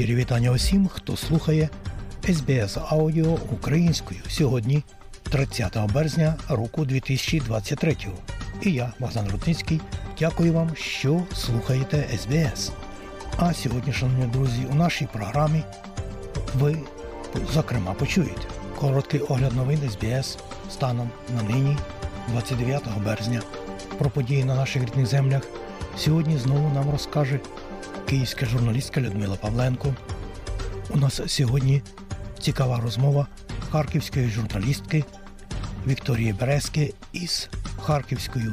[0.00, 1.68] Щирі вітання усім, хто слухає
[2.28, 4.82] СБС Аудіо українською сьогодні,
[5.22, 7.96] 30 березня року 2023.
[8.62, 9.80] І я, Богдан Рудницький,
[10.18, 12.72] дякую вам, що слухаєте СБС.
[13.36, 15.62] А сьогодні, шановні друзі, у нашій програмі
[16.54, 16.78] ви,
[17.52, 18.42] зокрема, почуєте
[18.78, 20.38] короткий огляд новин СБС
[20.70, 21.76] станом на нині,
[22.28, 23.42] 29 березня,
[23.98, 25.42] про події на наших рідних землях.
[25.96, 27.40] Сьогодні знову нам розкаже
[28.10, 29.94] київська журналістка Людмила Павленко.
[30.88, 31.82] У нас сьогодні
[32.40, 33.26] цікава розмова
[33.70, 35.04] харківської журналістки
[35.86, 37.48] Вікторії Березки із
[37.82, 38.52] харківською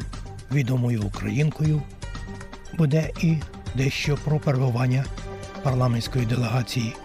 [0.51, 1.81] відомою українкою.
[2.73, 3.37] Буде і
[3.75, 5.05] дещо про перебування
[5.63, 6.95] парламентської делегації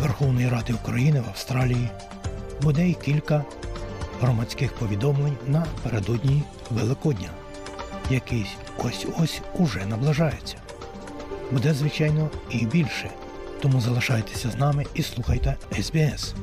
[0.00, 1.88] Верховної Ради України в Австралії.
[2.62, 3.44] Буде і кілька
[4.20, 7.28] громадських повідомлень напередодні Великодня,
[8.10, 8.46] який
[8.78, 10.56] ось-ось уже наближається.
[11.52, 13.10] Буде, звичайно, і більше.
[13.62, 16.34] Тому залишайтеся з нами і слухайте СБС.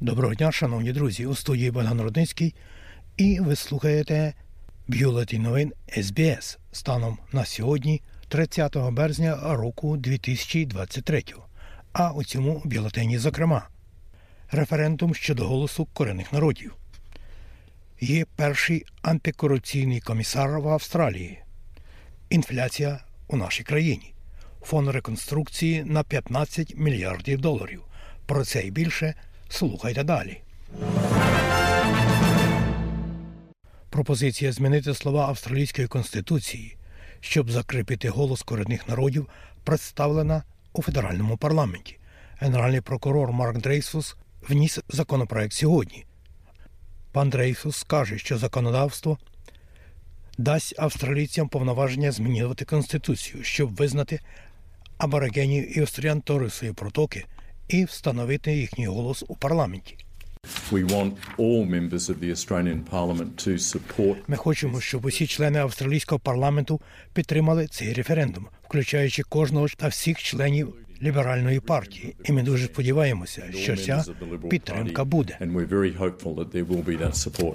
[0.00, 2.54] Доброго дня, шановні друзі, у студії Богдан Рудницький,
[3.16, 4.34] і ви слухаєте
[4.88, 8.02] бюлетень новин СБС станом на сьогодні,
[8.34, 11.24] 30 березня року 2023.
[11.92, 13.68] А у цьому бюлетені, зокрема,
[14.50, 16.74] референдум щодо голосу корінних народів.
[18.00, 21.38] Є перший антикорупційний комісар в Австралії.
[22.30, 24.14] Інфляція у нашій країні.
[24.62, 27.82] Фонд реконструкції на 15 мільярдів доларів.
[28.26, 29.14] Про це і більше
[29.48, 30.40] слухайте далі.
[33.90, 36.76] Пропозиція змінити слова австралійської конституції,
[37.24, 39.28] щоб закріпити голос корінних народів,
[39.64, 40.42] представлена
[40.72, 41.98] у федеральному парламенті.
[42.38, 44.16] Генеральний прокурор Марк Дрейсус
[44.48, 46.04] вніс законопроект сьогодні.
[47.12, 49.18] Пан Дрейсус скаже, що законодавство
[50.38, 54.20] дасть австралійцям повноваження змінювати конституцію, щоб визнати
[54.98, 57.24] аборигенів і остріян Торисої протоки
[57.68, 59.96] і встановити їхній голос у парламенті.
[64.28, 66.80] Ми хочемо, щоб усі члени австралійського парламенту
[67.12, 72.16] підтримали цей референдум, включаючи кожного та всіх членів ліберальної партії.
[72.24, 74.04] І ми дуже сподіваємося, що ця
[74.50, 75.36] підтримка буде.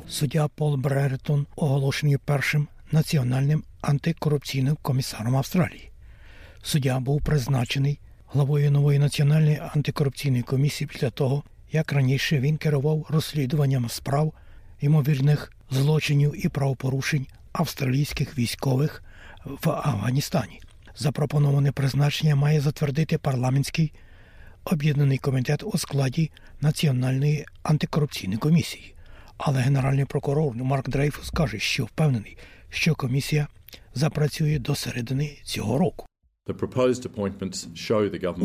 [0.07, 5.91] Суддя Пол Брертон оголошений першим національним антикорупційним комісаром Австралії.
[6.63, 7.99] Суддя був призначений
[8.33, 14.33] главою нової національної антикорупційної комісії після того, як раніше він керував розслідуванням справ
[14.81, 19.03] ймовірних злочинів і правопорушень австралійських військових
[19.45, 20.61] в Афганістані.
[20.95, 23.93] Запропоноване призначення має затвердити парламентський
[24.65, 26.31] об'єднаний комітет у складі
[26.61, 28.95] Національної антикорупційної комісії.
[29.37, 32.37] Але генеральний прокурор Марк Дрейфус каже, що впевнений,
[32.69, 33.47] що комісія
[33.93, 36.05] запрацює до середини цього року.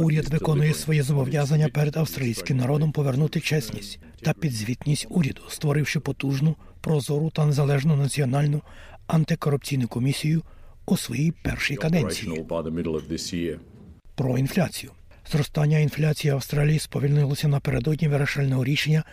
[0.05, 7.31] Уряд виконує своє зобов'язання перед австралійським народом повернути чесність та підзвітність уряду, створивши потужну, прозору
[7.31, 8.63] та незалежну національну
[9.07, 10.43] антикорупційну комісію
[10.87, 12.29] у своїй першій каденції.
[14.15, 14.93] про інфляцію.
[15.33, 19.05] Зростання інфляції в Австралії сповільнилося напередодні вирішального рішення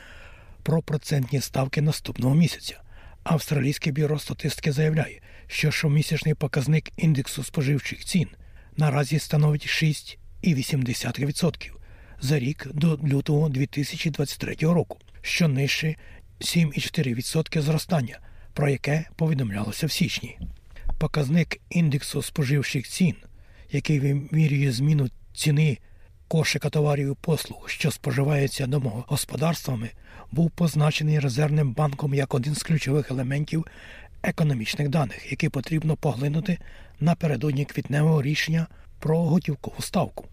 [0.64, 2.82] про процентні ставки наступного місяця.
[3.24, 8.28] Австралійське бюро статистики заявляє, що щомісячний показник індексу споживчих цін
[8.78, 11.72] наразі становить 6,8%
[12.22, 15.96] за рік до лютого 2023 року, що нижче
[16.40, 18.20] 7,4% зростання,
[18.54, 20.40] про яке повідомлялося в січні.
[21.00, 23.16] Показник індексу споживчих цін,
[23.72, 25.78] який вимірює зміну ціни
[26.28, 29.90] кошика товарів і послуг, що споживається домогосподарствами,
[30.32, 33.66] був позначений резервним банком як один з ключових елементів
[34.24, 36.58] економічних даних, які потрібно поглинути
[37.00, 38.68] напередодні квітневого рішення
[39.00, 40.26] про готівкову ставку.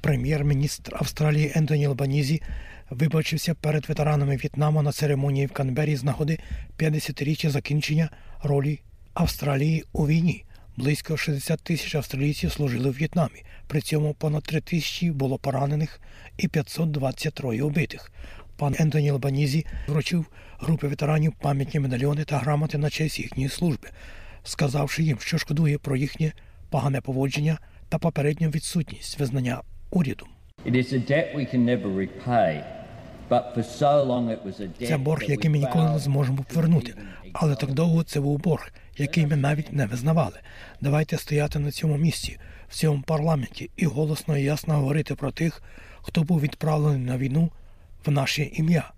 [0.00, 2.42] Прем'єр-міністр Австралії Ентоні Албанізі
[2.90, 6.38] вибачився перед ветеранами В'єтнаму на церемонії в Канбері з нагоди
[6.78, 8.10] 50-річчя закінчення
[8.42, 8.80] ролі
[9.14, 10.44] Австралії у війні.
[10.76, 13.44] Близько 60 тисяч австралійців служили в В'єтнамі.
[13.66, 16.00] При цьому понад 3 тисячі було поранених
[16.36, 18.12] і 523 убитих.
[18.58, 20.26] Пан Ентоні Лбанізі вручив
[20.58, 23.88] групі ветеранів пам'ятні медальйони та грамоти на честь їхньої служби,
[24.44, 26.32] сказавши їм, що шкодує про їхнє
[26.70, 27.58] погане поводження
[27.88, 29.62] та попередню відсутність визнання
[34.80, 36.94] debt Це борг, який ми ніколи не зможемо повернути.
[37.32, 40.40] Але так довго це був борг, який ми навіть не визнавали.
[40.80, 42.38] Давайте стояти на цьому місці,
[42.68, 45.62] в цьому парламенті, і голосно і ясно говорити про тих,
[46.02, 47.50] хто був відправлений на війну
[48.08, 48.90] в наше ім'я,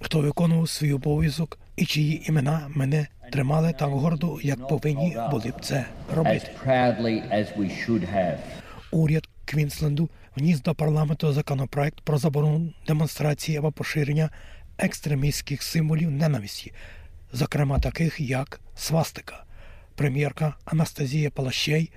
[0.00, 5.60] хто виконував свій обов'язок і чиї імена мене тримали так гордо, як повинні були б
[5.60, 6.50] це робити.
[8.90, 14.30] Уряд Квінсленду вніс до парламенту законопроект про заборону демонстрації або поширення
[14.78, 16.72] екстремістських символів ненависті,
[17.32, 19.44] зокрема таких як свастика.
[19.94, 21.90] Прем'єрка Анастазія Палащей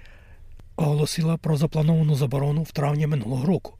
[0.75, 3.73] оголосила про заплановану заборону в травні минулого року,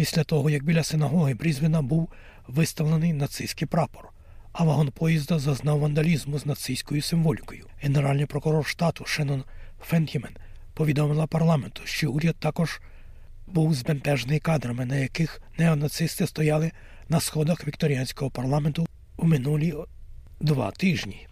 [0.00, 2.08] після того як біля синагоги Брізвіна був
[2.48, 4.08] виставлений нацистський прапор,
[4.52, 7.66] а вагон поїзда зазнав вандалізму з нацистською символікою.
[7.80, 9.44] Генеральний прокурор штату Шеннон
[9.80, 10.32] Фентімен
[10.74, 12.80] повідомила парламенту, що уряд також
[13.46, 16.72] був збентежений кадрами, на яких неонацисти стояли
[17.08, 18.86] на сходах вікторіанського парламенту
[19.16, 19.74] у минулі
[20.40, 21.26] два тижні.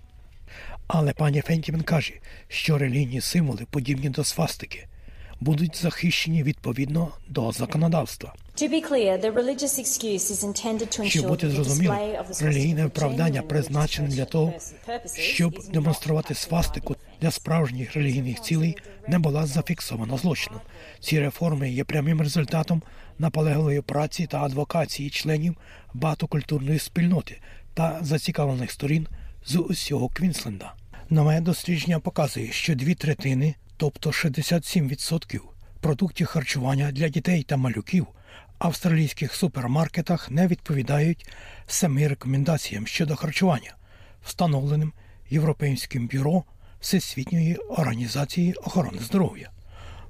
[0.86, 2.14] Але пані Фентімен каже,
[2.48, 4.88] що релігійні символи, подібні до свастики,
[5.40, 8.34] будуть захищені відповідно до законодавства.
[11.10, 11.96] Щоб бути зрозумілим,
[12.40, 14.52] релігійне genuine призначене для того,
[15.14, 18.76] щоб демонструвати свастику для справжніх релігійних цілей,
[19.08, 20.60] не була зафіксована злочином.
[21.00, 22.82] Ці реформи є прямим результатом
[23.18, 25.56] наполегливої праці та адвокації членів
[25.94, 27.40] багатокультурної спільноти
[27.74, 29.06] та зацікавлених сторін
[29.46, 30.74] з усього Квінсленда.
[31.10, 35.40] Нове дослідження показує, що дві третини, тобто 67%
[35.80, 38.06] продуктів харчування для дітей та малюків
[38.58, 41.30] австралійських супермаркетах не відповідають
[41.66, 43.76] самим рекомендаціям щодо харчування,
[44.24, 44.92] встановленим
[45.30, 46.44] Європейським бюро
[46.80, 49.50] Всесвітньої організації охорони здоров'я.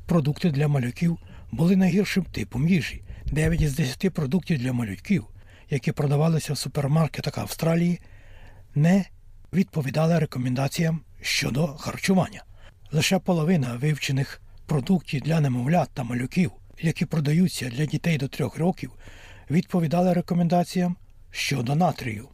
[0.07, 1.19] Продукти для малюків
[1.51, 3.03] були найгіршим типом їжі.
[3.33, 5.25] 9 із 10 продуктів для малюків,
[5.71, 8.01] які продавалися в супермаркетах Австралії,
[8.75, 9.05] не
[9.53, 12.45] відповідали рекомендаціям щодо харчування.
[12.93, 18.93] Лише половина вивчених продуктів для немовлят та малюків, які продаються для дітей до трьох років,
[19.51, 20.97] відповідали рекомендаціям
[21.31, 22.29] щодо натрію.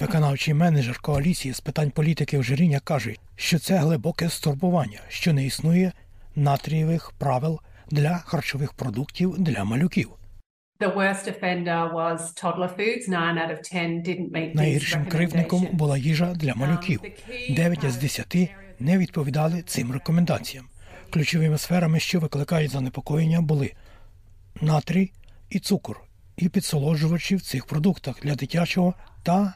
[0.00, 5.92] Виконавчий менеджер коаліції з питань політики ожиріння каже, що це глибоке стурбування, що не існує
[6.36, 7.60] натрієвих правил
[7.90, 10.10] для харчових продуктів для малюків.
[14.54, 17.00] Найгіршим кривдником була їжа для малюків.
[17.50, 18.48] Дев'ять із десяти
[18.78, 20.69] не відповідали цим рекомендаціям.
[21.12, 23.72] Ключовими сферами, що викликають занепокоєння, були
[24.60, 25.12] натрій
[25.50, 26.00] і цукор,
[26.36, 29.54] і підсолоджувачі в цих продуктах для дитячого та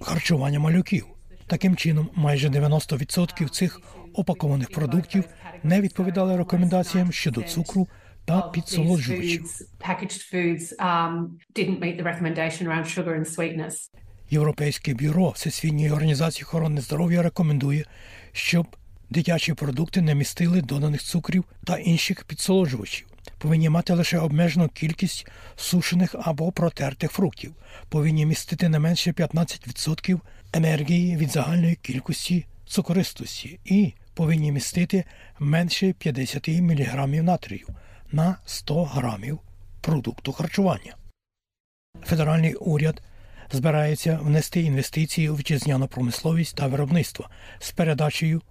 [0.00, 1.06] харчування малюків.
[1.46, 3.80] Таким чином, майже 90% цих
[4.14, 5.24] опакованих продуктів
[5.62, 7.88] не відповідали рекомендаціям щодо цукру
[8.24, 9.44] та підсолоджувачів.
[10.80, 11.28] um.
[14.30, 17.84] Європейське бюро Всесвітньої організації охорони здоров'я рекомендує,
[18.32, 18.76] щоб
[19.10, 23.06] дитячі продукти не містили доданих цукрів та інших підсолоджувачів.
[23.38, 25.26] Повинні мати лише обмежену кількість
[25.56, 27.54] сушених або протертих фруктів.
[27.88, 30.20] Повинні містити не менше 15%
[30.52, 35.04] енергії від загальної кількості цукористості і повинні містити
[35.38, 37.66] менше 50 мг натрію
[38.12, 39.38] на 100 грамів
[39.80, 40.96] продукту харчування.
[42.04, 43.02] Федеральний уряд
[43.52, 48.42] збирається внести інвестиції у вітчизняну промисловість та виробництво з передачею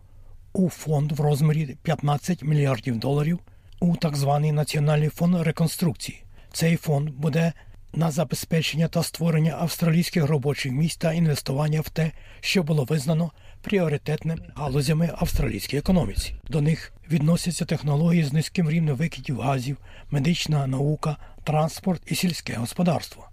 [0.55, 3.39] у фонд в розмірі 15 мільярдів доларів
[3.79, 6.23] у так званий Національний фонд реконструкції.
[6.53, 7.53] Цей фонд буде
[7.93, 13.31] на забезпечення та створення австралійських робочих місць та інвестування в те, що було визнано
[13.61, 16.35] пріоритетними галузями австралійській економіці.
[16.49, 19.77] До них відносяться технології з низьким рівнем викидів газів,
[20.11, 23.29] медична наука, транспорт і сільське господарство.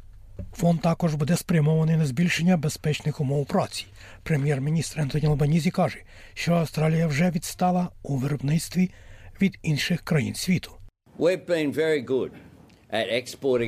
[0.52, 3.86] Фонд також буде спрямований на збільшення безпечних умов праці.
[4.22, 5.98] Прем'єр-міністр Ентоні Албанізі каже,
[6.34, 8.90] що Австралія вже відстала у виробництві
[9.40, 10.72] від інших країн світу.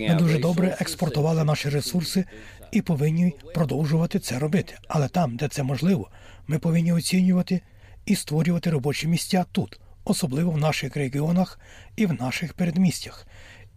[0.09, 2.25] Ми дуже добре експортували наші ресурси
[2.73, 4.75] і повинні продовжувати це робити.
[4.89, 6.11] Але там, де це можливо,
[6.47, 7.61] ми повинні оцінювати
[8.07, 11.61] і створювати робочі місця тут, особливо в наших регіонах
[11.97, 13.27] і в наших передмістях.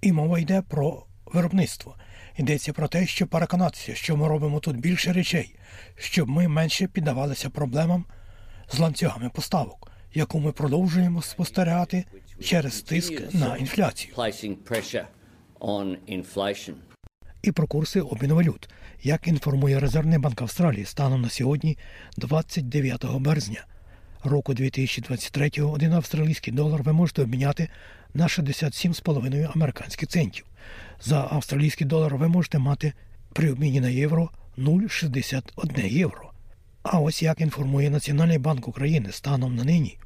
[0.01, 1.96] І мова йде про виробництво.
[2.38, 5.56] Йдеться про те, щоб переконатися, що ми робимо тут більше речей,
[5.96, 8.06] щоб ми менше піддавалися проблемам
[8.72, 12.06] з ланцюгами поставок, яку ми продовжуємо спостерігати
[12.44, 14.13] через тиск на інфляцію.
[17.41, 18.70] І про курси обміну валют,
[19.03, 21.77] як інформує Резервний банк Австралії станом на сьогодні,
[22.17, 23.65] 29 березня
[24.27, 27.69] року 2023 один австралійський долар ви можете обміняти
[28.13, 30.46] на 67,5 американських центів.
[31.01, 32.93] За австралійський долар ви можете мати
[33.34, 36.31] при обміні на євро 0,61 євро.
[36.84, 39.98] А ось як інформує Національний банк України станом на нині,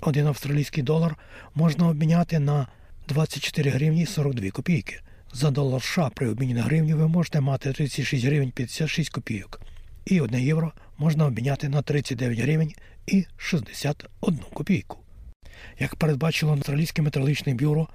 [0.00, 1.16] один австралійський долар
[1.54, 2.66] можна обміняти на
[3.08, 5.00] 24 гривні 42 копійки.
[5.32, 9.60] За долар США при обміні на гривню ви можете мати 36 гривень 56 копійок.
[10.06, 12.72] І 1 євро можна обміняти на 39 гривень
[13.06, 14.98] і 61 копійку.
[15.78, 17.88] Як передбачило Австралійське метеорологічне бюро,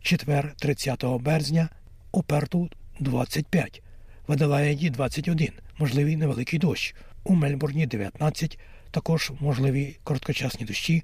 [0.00, 1.68] четвер 30 березня
[2.12, 3.82] у Перту 25,
[4.26, 5.48] в Аделаїді 21,
[5.78, 8.58] можливий невеликий дощ, у Мельбурні 19,
[8.90, 11.02] також можливі короткочасні дощі,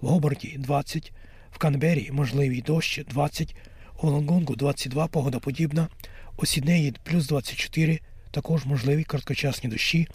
[0.00, 1.12] в Гоборті 20,
[1.50, 3.56] в Канбері можливий дощ 20,
[4.02, 5.88] у Лонгонгу 22 погода подібна,
[6.36, 10.08] у Сіднеї плюс 24, також можливі короткочасні дощі,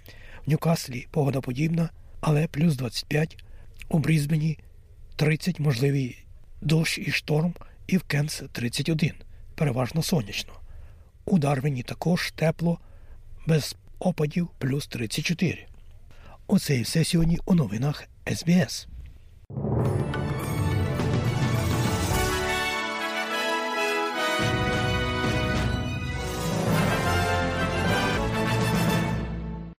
[0.45, 1.89] в Ньюкаслі погода подібна,
[2.21, 3.43] але плюс 25,
[3.89, 4.59] у Брізбені
[5.15, 6.25] 30 можливий
[6.61, 7.53] дощ і шторм,
[7.87, 9.13] і в Кенс 31,
[9.55, 10.53] переважно сонячно.
[11.25, 12.79] У Дарвіні також тепло,
[13.47, 15.67] без опадів плюс 34.
[16.47, 18.03] Оце і все сьогодні у новинах
[18.35, 18.87] СБС.